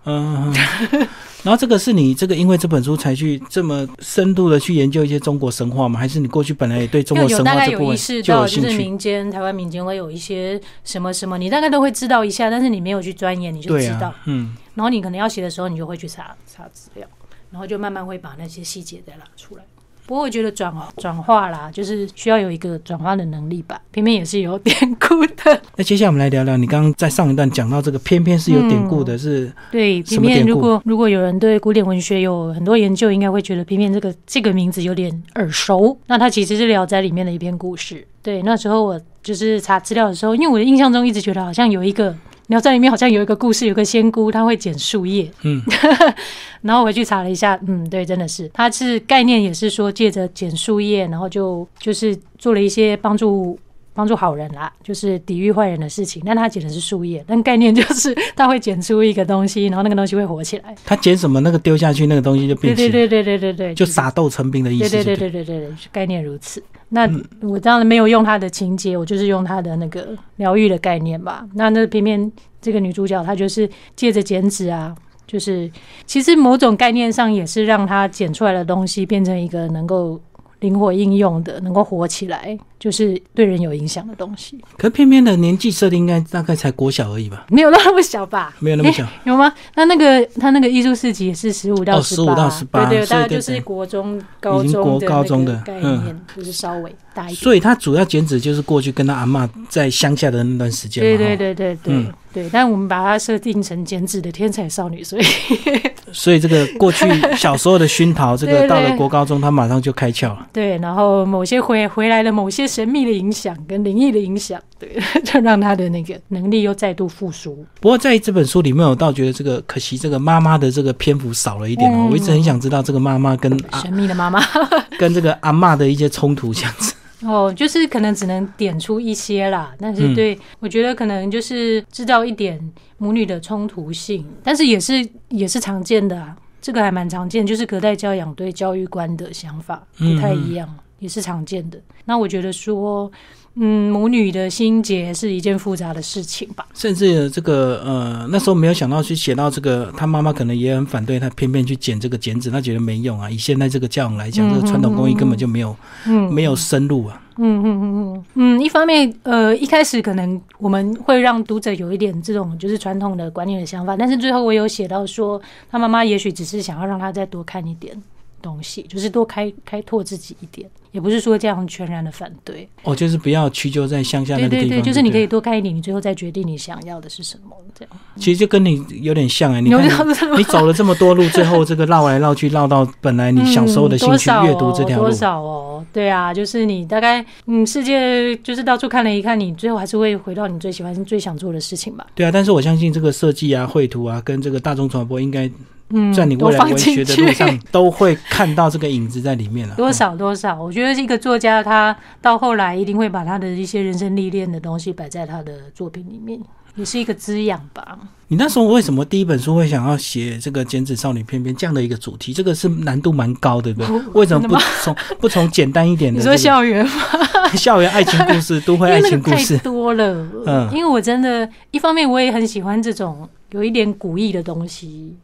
[0.10, 0.54] 嗯，
[1.43, 6.00] 然后这个是你这个因为这本书才去这么深度的去研究一些中国神话吗？
[6.00, 8.84] 还是你过去本来也对中国就有大概神话这部有意识分就到，就是有兴趣？
[8.84, 14.08] 民间台湾民间会有一些什么什么，你大概都会知道一下，但是你没有去钻研，你就知道。
[14.08, 17.06] 啊，嗯，然后你可能要写的时候，你就会去查查资料，
[17.52, 19.63] 然后就慢慢会把那些细节再拉出来。
[20.08, 23.80] 不过我觉得转转化啦，就是需要有一个转化的能力吧。
[23.91, 36.00] 偏偏也是有典故的， 那接下来我们来聊聊，你刚刚在上一段讲到这个，偏偏是有典故的，是对，偏偏如果如果有人对古典文学有很多研究，应该会觉得偏偏这个这个名字有点耳熟。
[36.08, 38.08] 那它其实是《聊斋》里面的一篇故事。
[38.24, 42.12] 对，那时候我就是查资料的时候，因为我的印象中一直觉得好像有一个
[42.48, 45.30] 《聊斋》里面好像有一个故事，有个仙姑，她会捡树叶。
[45.44, 45.62] 嗯，
[46.62, 53.58] 然后我回去查了一下，嗯，对，真的是，它是概念也是说借着捡树叶，然后就就是做了一些帮助。
[53.98, 56.22] 帮助好人啦，就是抵御坏人的事情。
[56.24, 60.76] 但他捡的是树叶，但概念就是他会捡出一个东西，然后那个东西会活起来。
[60.86, 66.62] 他捡什么那个丢下去，那个东西就变形，对对对对对对对，就撒豆成兵的意思对对对对对对，概念如此。
[66.89, 67.10] 那
[67.41, 71.45] 我当然没有用它的情节，我就是用它的那个疗愈的概念吧。
[71.56, 74.95] 那那偏偏这个女主角她就是借着剪纸啊，
[75.26, 75.69] 就是
[76.06, 80.19] 其实某种概念上也是让她剪出来的东西变成一个能够
[80.60, 84.58] 灵活应用的，能够活起来，就是对人有影响的东西。
[84.78, 88.54] 可偏偏的年纪设定应该大概才国小而已吧，没有那么小吧？
[88.60, 89.06] 没有那么小。
[89.26, 89.52] 有吗？
[89.76, 97.36] 那那个他那个艺术市集也是十五到哦15到十八对对，大概就是国中、高已经国高中的那个概嗯念，就是稍微大一点。
[97.36, 101.10] 所以他主要剪纸就是过去跟他阿妈在乡下的那段时间嘛。
[101.10, 105.24] 对对，对对对嗯对，但我们把它设定成减脂的天才少女，所以
[106.13, 110.46] 所以这个过去小时候的熏陶， 这个到了国高中，他马上就开窍了。
[110.54, 117.66] 对，然后某些回回来的某些神秘的影响跟灵异的影响，对， 就让他的那个能力又再度复苏。
[117.80, 121.96] 不过在这本书里面，我倒觉得这个可惜，这个妈妈的这个篇幅少了一点哦。
[122.00, 124.42] 嗯我一直很想知道这个妈妈跟啊 神秘的妈妈，
[125.00, 126.94] 跟这个阿妈的一些冲突，这样子。
[127.24, 132.60] 哦，就是可能只能点出一些啦，但是嗯对、我觉得可能就是知道一点
[133.00, 141.80] 母女的冲突性，但是也是也是常见的啊，这个还蛮常见，就是隔代教养对教育观的想法不太一样，也是常见的。
[142.06, 143.12] 那我觉得说，
[143.56, 146.66] 嗯，母女的心结是一件复杂的事情吧。
[146.74, 153.30] 甚至这个呃，那时候没有想到去写到这个，他妈妈可能也很反对他，偏偏去剪这个剪纸，他觉得没用啊。
[153.30, 157.22] 以现在这个教养来讲，嗯这个传统工艺根本就没有嗯，没有深入啊。
[157.40, 167.96] 嗯嗯嗯嗯嗯，一方面，呃，一开始可能我们会让读者有一点这种就是传统的观念的想法，但是最后我有写到说，他妈妈也许只是想要让他再多看一点
[168.41, 172.67] 东西，就是多开开拓自己一点，也不是说这样全然的反对。
[172.84, 174.63] 哦，就是不要屈就在乡下那个地方。
[174.63, 178.00] 对对对，就是你可以，多看一点，你最后再决定你想要的是什么，这样。
[178.15, 185.12] 其实就跟你有点像哎、你看你走了这么多路，最后这个绕来绕去，绕到本来你小时候的兴趣嗯阅读这条路多。
[185.12, 185.86] 少哦？
[185.93, 192.06] 对啊，就是你大概嗯，世界就是到处看了一看，你最后还是会回到你最喜欢、最想做的事情吧。
[192.15, 195.50] 对啊，但是我相信这个设计啊、绘图啊，跟这个大众传播，应该
[195.89, 199.76] 嗯，在你未来文学的路上 都会看到这个影子在里面了。
[199.76, 206.39] 多少多少，我觉得一个作家他到后来一定会把他的一些人生历练的东西摆在他的作品里面，
[206.76, 207.97] 也是一个滋养吧。
[208.30, 212.34] 你那时候为什么第一本书会想要写这个剪纸少女翩翩这样的一个主题？
[212.34, 214.02] 这个是难度蛮高的，对不对？
[214.13, 216.91] 为什么不从不从简单一点的你 这个说校园吗？
[217.56, 219.58] 校园爱情故事、都会因爱情故事？
[219.60, 225.15] 多了，嗯因为我真的，一方面我也很喜欢这种有一点古意的东西，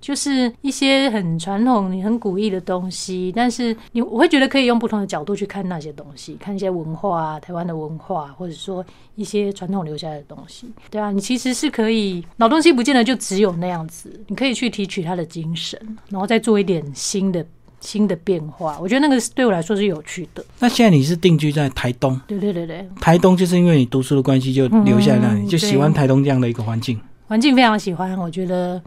[0.00, 8.84] 就是一些很传统、你很古意的东西，但是你我会觉得可以用不同的角度去看那些东西，看一些文化啊，台湾的文化，或者说
[9.14, 10.66] 一些传统留下来的东西。
[10.90, 17.44] 对啊，你其实是可以老东西不见得就只有那样子，你可以去提取它的精神，然后再做一点新的。
[17.82, 20.44] 新的变化，我觉得那个是对我来说是有趣的。
[20.58, 27.00] 那现在你是定居在台东，对对对对，台东就是因为你读书的关系就留下来那里，嗯就喜欢台东这样的一个环境。
[27.26, 28.78] 环境非常喜欢，我觉得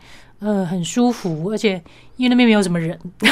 [0.44, 1.82] 呃很舒服，而且
[2.18, 3.00] 因为那边没有什么人，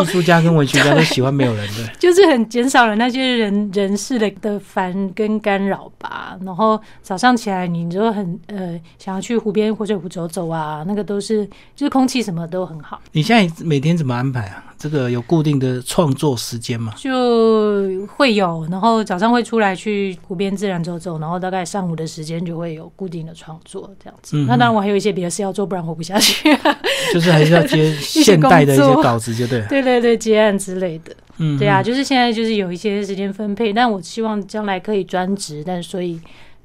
[0.00, 1.86] 艺术家跟文学家都喜欢没有人的。
[1.98, 6.36] 就是很减少了那些人人事的的烦跟干扰吧。
[6.44, 14.71] 然后早上起来，你就很呃想要去湖边或者湖走走啊，那个都是就是空气什么都很好，你现在每天怎么安排啊？
[14.82, 16.92] 这个有固定的创作时间吗？
[16.96, 18.66] 就会有。
[18.68, 24.36] 然后早上会出来去湖边自然走走，然后大概上午的时间就会有固定的创作这样子。
[24.36, 26.52] 嗯那当然我还有一些别的事要做，不然活不下去。
[27.14, 29.66] 就是还是要接现代的一些稿子，就对了。
[29.70, 31.14] 对对对，接案之类的。
[31.36, 36.20] 嗯，对啊，就是现在就是有一些时间分配，但我希望将来可以专职，但所以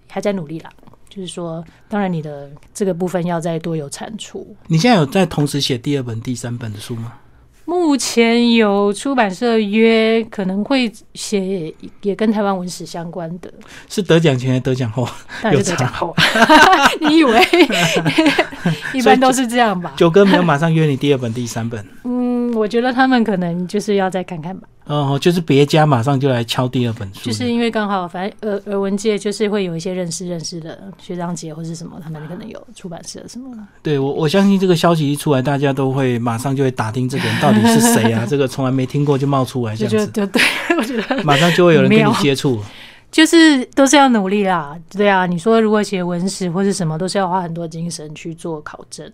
[0.10, 0.72] 还在努力啦。
[1.08, 4.56] 就是说，当然你的这个部分要再多有产出。
[4.66, 7.14] 你现在有在同时写第二本、第三本的书吗？
[7.70, 13.54] 目前有出版社约，可能会写也跟台湾文史相关的，
[13.90, 15.06] 是得奖前还是得奖后？
[15.44, 16.16] 当然就得奖后。
[17.02, 17.42] 你以为
[18.96, 19.94] 一般都是这样吧？
[19.98, 24.66] 九哥没有马上约你第二本、第三本，嗯，我觉得他们可能就是要再看看吧。
[24.88, 33.62] 哦，就是别家马上就来敲第二本书，就是因为刚好，反正耳耳闻界就是会有一些认识认识的学长姐或是什么，他们可能有出版社什么的。
[33.84, 40.41] 对我我相信这个消息一出来，大家都会马上就会打听这个人到底是谁啊， 这个从来没听过就冒出来这样子，就对，
[40.78, 42.60] 我觉得马上就会有人跟你接触。
[43.10, 44.78] 就是都是要努力啦。
[44.91, 49.10] 对啊，你说如果写文史或是什么，都是要花很多精神去做考证。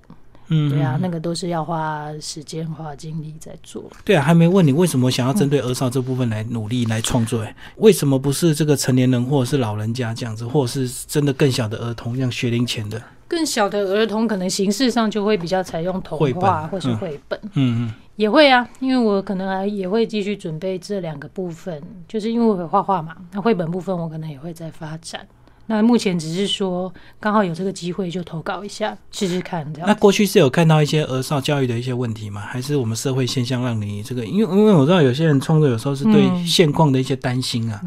[0.47, 3.83] 嗯，对啊，那个都是要花时间花精力在做。
[4.03, 7.41] 对啊，还没问你为什么想要针对儿少这部分来努力来创作？
[7.41, 13.01] 哎，为什么不是这个成年人或者是老人家这样子，或者是真的更小的儿童，像学龄前的？
[13.27, 17.39] 更小的儿童可能形式上就会比较采用童绘话或是绘本。
[17.53, 25.25] 嗯嗯，也会啊，因为我可能还也会继续准备这两个部分，就是因为我会画画嘛，那绘本部分我可能也会再发展。
[25.67, 29.87] 那目前只是说刚好有这个机会就投稿一下试试看这样。
[29.87, 32.41] 那过去是有看到一些儿少教育的一些问题吗？
[32.41, 34.25] 还是我们社会现象让你这个？
[34.25, 37.81] 因为因为我知道有些人创作有时候是对嗯现况的一些担心啊，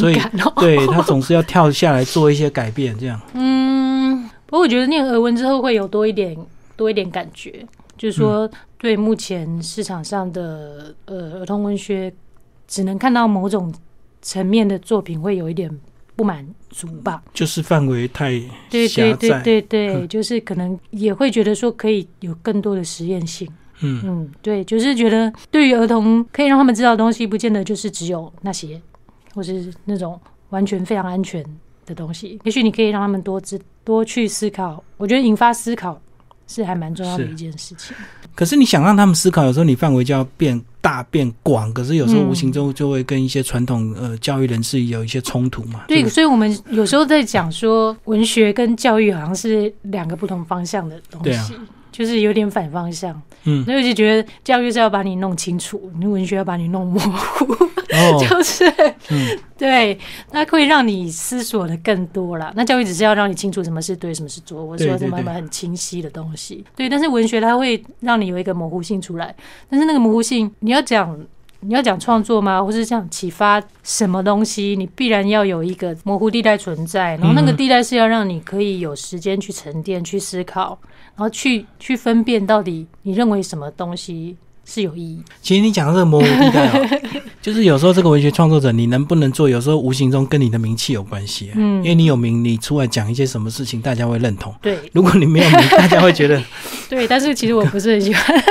[0.00, 0.18] 所以。
[0.56, 3.20] 对他总是要跳下来做一些改变，这样。
[3.34, 6.36] 嗯，不过我觉得念俄文之后会有多一点
[6.76, 12.12] 多一点感觉，就是说对目前市场上的呃儿童文学，
[12.68, 13.72] 只能看到某种
[14.20, 15.70] 层面的作品会有一点
[16.16, 17.22] 不满足吧。
[17.32, 19.42] 就是范围太对狭对对窄。
[19.42, 23.48] 对对，嗯就是可能也会觉得说可以有更多的实验性。
[23.80, 28.80] 嗯，嗯，对，就是觉得对于儿童可以让他们知道的东西，不见得就是只有那些，
[29.34, 30.20] 或是那种
[30.50, 31.44] 完全非常安全
[31.84, 32.38] 的东西。
[32.44, 34.82] 也许你可以让他们多知多去思考。
[34.98, 36.00] 我觉得引发思考
[36.52, 37.96] 是还蛮重要的一件事情。
[38.34, 45.84] 可是你想让他们思考，有时候你范围就要变大变广，可是有时候嗯无形中就会跟一些传统呃教育人士有一些冲突嘛。
[45.88, 51.54] 对，这个所以我们有时候在讲说，文学跟教育好像是两个不同方向的东对啊西，
[51.90, 53.20] 就是有点反方向。
[53.44, 57.46] 嗯，所以我就觉得教育是要把你弄清楚，你文学要把你弄模糊，
[57.90, 58.64] 哦， 就是、
[59.10, 59.98] 嗯对，
[60.30, 62.52] 那会让你思索的更多啦。
[62.56, 66.64] 那教育只是要让你清楚什么是对，什么是错，我说什么对对对很清晰的东西。
[66.76, 69.34] 对，但是文学它会让你有一个模糊性出来，
[69.68, 71.18] 但是那个模糊性，你要讲。
[71.64, 72.60] 你要讲创作吗？
[72.60, 74.74] 或是讲启发什么东西？
[74.76, 80.76] 你必然要有一个模糊地带存在，然后那个嗯地带是要让你可以有时间去沉淀、去思考，
[81.14, 85.20] 然后去去分辨到底你认为什么东西是有意义。
[85.40, 87.00] 其实你讲的这个模糊地带哦，
[87.42, 91.52] 就是有时候这个文学创作者你能不能做，有时候无形中跟你的名气有关系、啊。
[91.56, 94.54] 嗯因为你有名，你出来讲一些什么事情，大家会认同。
[94.62, 96.42] 对如果你没有名，大家会觉得
[96.88, 98.42] 对，但是其实我不是很喜欢，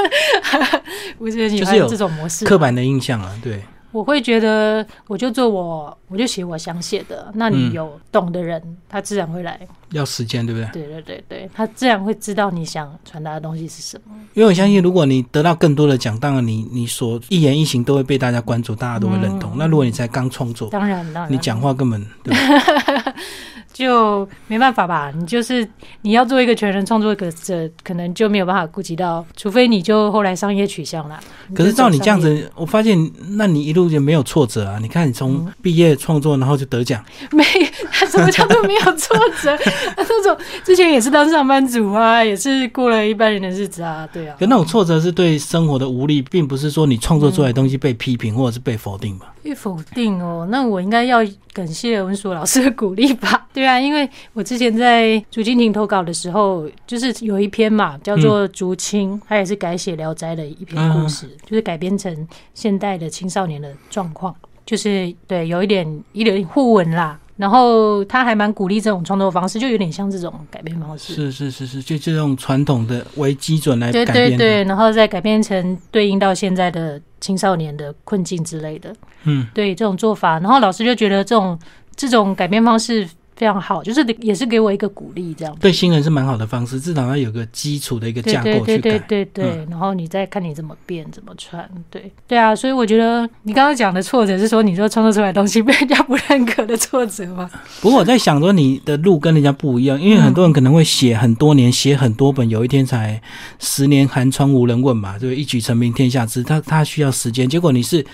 [1.18, 2.46] 不是很喜欢这种模式。
[2.46, 3.32] 刻板的印象啊。
[3.42, 7.32] 对，我会觉得，我就做我，我就写我想写的。
[7.36, 9.60] 那你嗯有懂的人，他自然会来。
[9.92, 10.70] 要时间，对不对？
[10.72, 14.16] 对对对对，他自然会知道你想传达的东西是什么。
[14.34, 19.52] 因为我相信，如果你得到更多的奖，当然你你所一言一行都会被大家关注，大家都会认同。
[19.52, 23.14] 嗯那如果你才刚创作，当然，当然，你讲话根本对吧？
[23.82, 25.12] 就没办法吧？
[25.18, 25.68] 你就是
[26.04, 31.20] 你要做一个全人创作者，可能就没有办法顾及到，除非你就后来商业取向啦。
[31.56, 34.78] 可是照你这样子，我发现那你一路就没有挫折啊！
[34.80, 37.44] 你看你从嗯毕业创作，然后就得奖，没，
[37.92, 39.58] 他什么叫做没有挫折？
[39.96, 44.46] 他 那种之前也是当上班族啊，也是过了一般人的日子啊，对啊可。
[44.46, 49.34] 那种挫折是对生活的无力，并不是说你创作出来的东西被批评或者是被否定吧？
[49.44, 51.20] 被否定哦，那我应该要
[51.54, 53.48] 感谢文所老师的鼓励吧？
[53.54, 67.20] 对啊，因为我之前在竹蜻蜓投稿的时候，就是有一篇嘛，叫做《竹青》，它也是改写《聊斋》的一篇故事，就是改编成现代的青少年的状况，就是对有一点一点互文啦。
[67.42, 71.16] 然后他还蛮鼓励这种创作方式，就有点像这种改编方式。
[71.16, 74.38] 是是是是，就这种传统的为基准来对改编对。
[74.38, 78.96] 对对，然后再改编成对应到现在的青少年的困境之类的。
[79.24, 81.58] 嗯，对这种做法，然后老师就觉得这种
[81.96, 83.10] 这种改编方式
[83.42, 85.58] 非常好，就是也是给我一个鼓励，这样。
[85.60, 89.06] 对新人是蛮好的方式，至少要有个基础的一个对架对对对构去改。
[89.08, 97.50] 对对，然后你再看你怎么变怎么穿，对对啊，所以我觉得你刚刚讲的挫折是说你说创作出来的东西被人家不认可的挫折吗？
[97.82, 103.20] 不过我在想说，你的路跟人家不一样，因为很多人可能会写很多年，写很多本，有一天才
[103.58, 105.32] 十年寒窗无人问嘛，就？
[105.32, 107.50] 一举成名天下知，他他需要时间。
[107.50, 108.06] 结果你是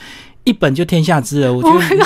[0.46, 2.06] 一本就天下知了，我觉得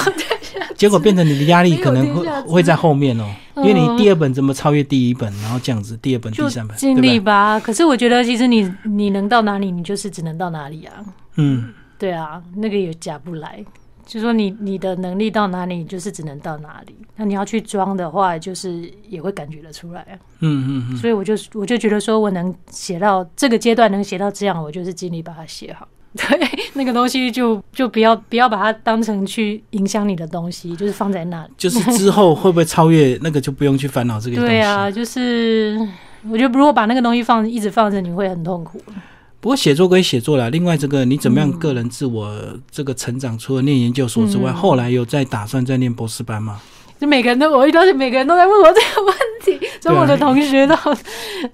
[0.75, 3.25] 结果变成你的压力可能会会在后面哦，
[3.57, 7.59] 因为你嗯第二本怎么超越第一本，然后这样子，第二本、第三本，尽力吧？
[7.59, 10.93] 可是我觉得其实你你能到哪里，你就是只能到哪里啊。
[11.35, 13.63] 嗯，对啊，那个也假不来。
[14.03, 16.93] 就说你你的能力到哪里，你就是只能到哪里。
[17.15, 20.13] 那你要去装的话，就是也会感觉得出来啊。
[20.39, 25.87] 嗯嗯嗯，所以我就我就觉得说，我能写到这个阶段，能写到这样，我就是尽力把它写好。
[26.17, 31.49] 对，那个东西就就不要不要把它当成去影响你的东西，就是放在那里。
[31.57, 34.49] 就是之 后会不会超越那个，就不用去烦恼这个东西。
[34.49, 35.79] 对啊，就是
[36.29, 38.81] 我觉得如果把那个东西放一直放着，你会很痛苦。
[39.39, 42.29] 不过写作归写作啦，另外这个你怎么样嗯个人自我
[42.69, 46.59] 这个成长，除了念研究所之外，嗯后来有在打算再念博士班吗？
[46.99, 50.75] 就每个人都，我遇到是每个人都在问我这个问题， 从我的同学都，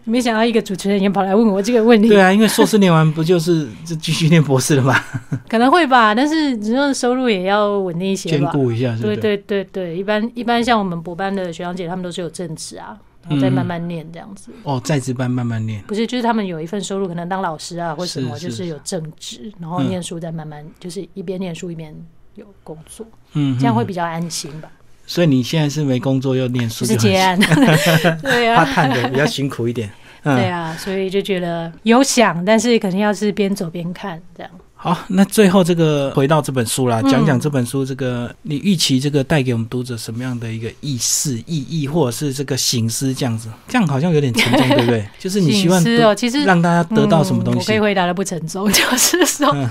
[0.04, 4.94] 没想到一个主持人也跑来问我这个问题，对啊，因为硕士念完不就是就继续念博士了吗？
[5.48, 8.62] 可能会吧，但是只是收入也要稳定一些吧兼。
[8.62, 9.16] 顾一下，是不是？
[9.16, 14.52] 对对对对，一般一般像我们博班的学长姐，他们都是有正职啊，然后再慢慢念这样子。
[14.64, 15.82] 哦，在职班慢慢念。
[15.84, 21.96] 不是，就是他们有一份收入，可能当老师啊或什么，就是有正职，然后嗯念书再慢慢，就是一边念书一边
[22.36, 24.70] 有工作，嗯，嗯这样会比较安心吧。
[25.08, 27.40] 所以你现在是没工作又念书，就是结案，
[28.22, 29.90] 对啊， 怕，探的比较辛苦一点。
[30.24, 34.52] 嗯，对啊，所以就觉得有想，但是肯定要是边走边看这样。
[34.80, 45.08] 好，那最后这个回到这本书啦，嗯讲讲这本书这个你预期这个带给我们读者什么样的一个意思、意义，或者是这个形式这样子，这样好像有点沉重，对不对？
[45.18, 47.80] 就是你希望醒思哦，其实让大家得到什么东西嗯我可以？
[47.80, 49.68] 回答的不沉重，就是说，嗯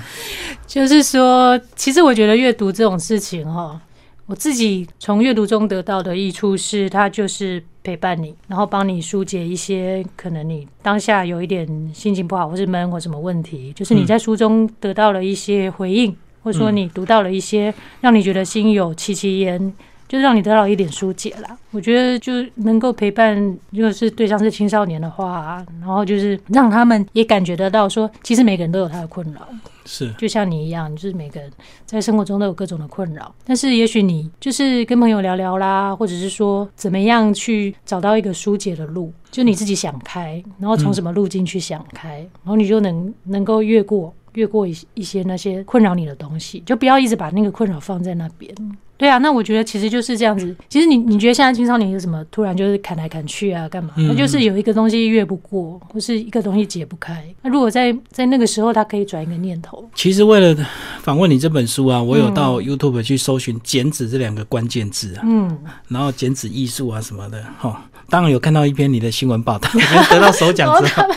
[0.67, 3.81] 就是说，其实我觉得阅读这种事情哈、
[4.27, 19.73] 我自己从阅读中得到的益处是，它就是陪伴你，然后帮你疏解一些可能你当下有一点心情不好，或是闷或什么问题，就是你在书中得到了一些回应，或者说你读到了一些让你觉得心有戚戚焉。
[20.09, 21.57] 就让你得到一点疏解啦。
[21.71, 23.37] 我觉得就能够陪伴，
[23.71, 29.47] 如果是对象是青少年的话，然后就是让他们也感觉得到说，其实每个人都有他的困扰，
[29.85, 31.51] 是就像你一样，就是每个人
[31.85, 33.35] 在生活中都有各种的困扰。
[33.45, 48.55] 但是也许你就是跟朋友聊聊啦，或者是说怎么样去找到一个疏解的路，就你自己想开，然后从什么路径去想开，然后你就能能够越过越过一一些那些困扰你的东西，就不要一直把那个困扰放在那边。
[48.97, 50.55] 对啊，那我觉得其实就是这样子。
[50.69, 53.91] 其实你你觉得现在青少年有什么突然就是砍来砍去啊，干嘛？
[53.97, 57.23] 那就是有一个东西越不过，或是一个东西解不开。
[57.43, 59.85] 那如果在在那个时候，他可以转一个念头。
[59.95, 60.57] 其实为了
[61.03, 67.85] 访问你这本书啊，我有到 YouTube 去搜寻“剪纸”这两个关键字啊，嗯，然后剪纸艺术啊什么的，哈。
[68.09, 69.69] 当然有看到一篇你的新闻报道，
[70.09, 71.15] 得到首奖之后， 我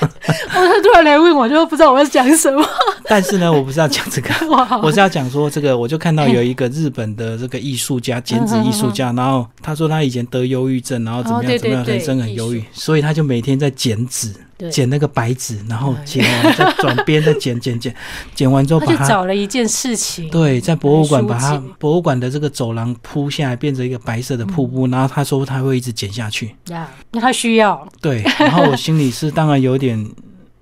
[0.52, 2.66] 他突然来问我，就不知道我要讲什么。
[3.06, 4.30] 但是呢，我不是要讲这个，
[4.82, 14.34] 我是要讲说这个，我就看到有一个日本的这个艺术家，剪纸艺术家，然后他说他以前得忧郁症，然后怎么样怎么样，人生很忧郁，所以他就每天在剪纸。
[14.70, 17.96] 剪那个白纸，然后剪完再转边再剪剪剪，
[18.36, 18.52] 剪。
[18.52, 30.06] 完之后把它找了一件事情，对，在博物馆把它博物馆的这个走廊铺下来，变成一个白色的瀑布，然后他说他会一直剪下去，呀，那他需要，对，然后我心里是当然有点。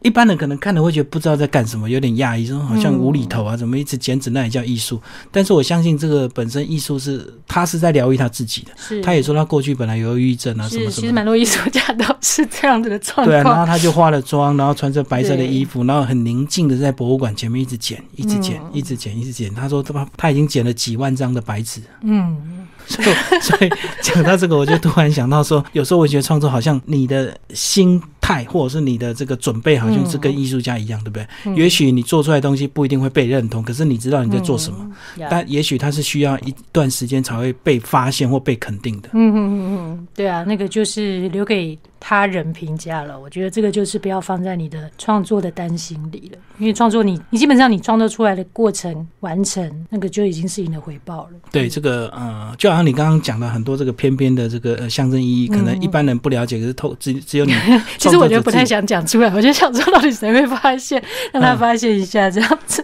[0.03, 5.01] 一般人可能看了会觉得不知道在干什么，有点讶异，说好像无厘头啊，怎么一直剪纸那也叫艺术？
[5.31, 8.71] 但是我相信这个本身艺术是他是在疗愈他自己的。
[8.77, 10.91] 是，他也说他过去本来有忧郁症啊什么什么。
[10.91, 13.27] 其实蛮多艺术家都是这样子的状况。
[13.27, 19.53] 对啊，然后他就 化了妆，然后穿着白色的衣服，然后很宁静的在博物馆前面一直剪，一直剪，一直剪，一直剪。
[19.53, 21.81] 他说他他已经剪了几万张的白纸。
[22.03, 22.65] 嗯。
[22.89, 23.07] 所以，
[23.43, 23.69] 所以
[24.01, 31.55] 讲到这个，我就突然想到说，有时候我觉得创作好像你的心态，或者是你的这个准备，好像是跟艺术家一样，对不对？
[31.55, 34.85] 也许你做出来的东西不一定会被认同，可是你知道你在做什么，
[35.29, 39.07] 但也许它是需要一段时间才会被发现或被肯定的。
[39.13, 41.79] 嗯嗯嗯嗯，对啊，那个就是留给。
[41.99, 51.31] 他人评价了，我觉得这个就是不要放在你的创作的担心里了，因为创作你你基本上你创作出来的过程完成，那个就已经是你的回报了。
[51.51, 57.53] 对这个呃，就好像你刚刚讲的很多这个偏偏的这个呃象征意义，可能一般人不了解，可是透只只有你。
[57.97, 61.01] 其实我觉得不太想讲出来，我就想说到底谁会发现，
[61.31, 62.83] 让他发现一下这样子。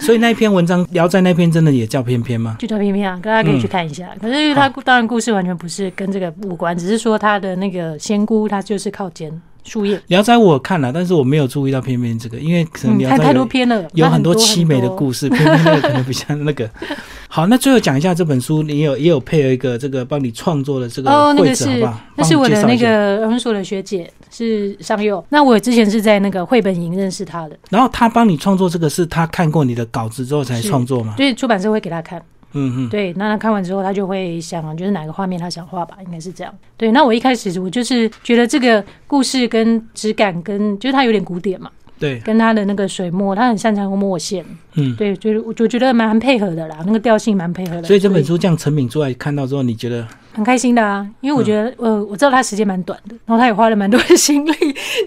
[0.00, 2.56] 所以那一篇文章《聊斋》那篇真的也叫偏偏吗？
[2.58, 4.08] 就叫偏偏啊，大家可以去看一下。
[4.20, 9.30] 可是他当然故事完全不是跟这个无关，只是说他的那个仙姑，她就是靠剪
[9.66, 10.00] 树叶。
[10.06, 16.70] 聊斋我看了，但是我没有注意到偏偏这个，因为可能聊斋太多篇了，有很多凄美的故事，偏偏那个可能比较那个。
[17.28, 22.00] 好，那最后讲一下这本书，你有也有配合一个这个帮你创作的这个绘者，好不好？
[22.16, 25.22] 那是我的那个文所的学姐，是上佑。
[25.28, 27.58] 那我之前是在那个绘本营认识他的。
[27.68, 31.14] 然后他帮你创作这个，是他看过你的稿子之后才创作吗？
[31.16, 32.22] 对，出版社会给他看。
[32.56, 32.88] 嗯嗯。
[32.88, 36.52] 对，那他看完之后，他就会想，就是哪个画面他想画吧，应该是这样。
[36.76, 41.70] 对，那我一开始我就是觉得这个故事跟质感跟，就是它有点古典嘛。
[41.98, 44.44] 对，跟他的那个水墨，他很擅长墨线。
[44.74, 47.84] 嗯，对，就是我就觉得蛮配合的啦，那个调性蛮配合的。
[47.84, 51.08] 所以这本书这样成品出来看到之后，你觉得很开心的啊？
[51.22, 54.52] 因为我觉得，呃，我知道他时间蛮短的，然后他也花了蛮多的心力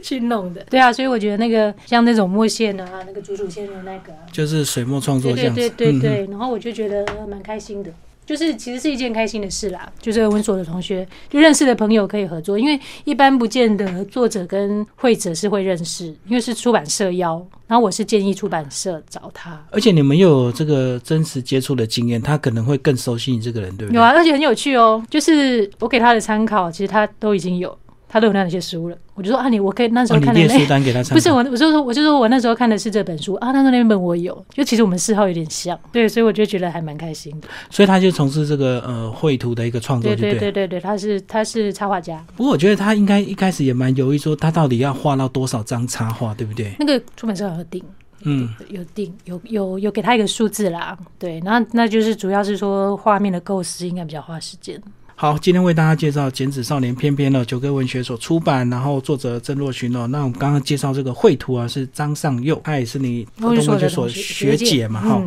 [0.01, 0.65] 去弄的。
[0.71, 5.59] 对啊，所以我觉得那个像那种墨线啊，那个主主线的那个，就是水墨创作这样子。
[5.59, 7.91] 对对对对，然后我就觉得蛮开心的。
[8.29, 23.97] 就是其实是一件开心的事啦，就是文所的同学就认识的朋友可以合作，因为一般不见得作者跟会者是会认识，因为是出版社邀，然后我是建议出版社找他，而且你们又有这个真实接触的经验，他可能会更熟悉你这个人，对不对？
[23.97, 27.75] 有啊，而且很有趣哦，就是我给他的参考，其实他都已经有。
[28.11, 37.47] 他都有那些书了，我就说啊，你我可以那时候看的那书单给他 不是我，我就说我就说我那时候看的是这本书啊，他说那本我有，就其实我们嗜好有点像，对，所以我就觉得还蛮开心的。
[37.69, 42.25] 所以他就从事这个呃绘图的一个创作，对对对对对，他是他是插画家。
[42.35, 46.73] 不过我觉得他应该一开始也蛮犹豫，说他到底要画到多少张插画，对不对？
[46.79, 47.83] 那个出版社有定，
[48.23, 54.81] 嗯，有定有有有给他一个数字啦，对，那那就是主要是说画面的构思应该比较花时间。
[55.21, 60.07] 好，今天为大家介绍《剪纸少年》偏偏呢，九歌文学所出版，然后作者郑若寻哦。
[60.07, 65.21] 那我们刚刚介绍这个绘图啊，是张尚佑，他也是你东文学所学姐嘛，哈。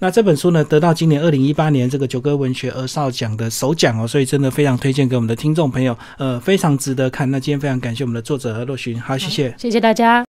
[0.00, 7.30] 那这本书呢，得到今年二零一八年这个九歌文学儿少奖的首奖哦，所以真的非常推荐给我们的听众朋友，呃，非常值得看。
[7.30, 10.26] 那今天非常感谢我们的作者若寻，好，谢谢，谢谢大家。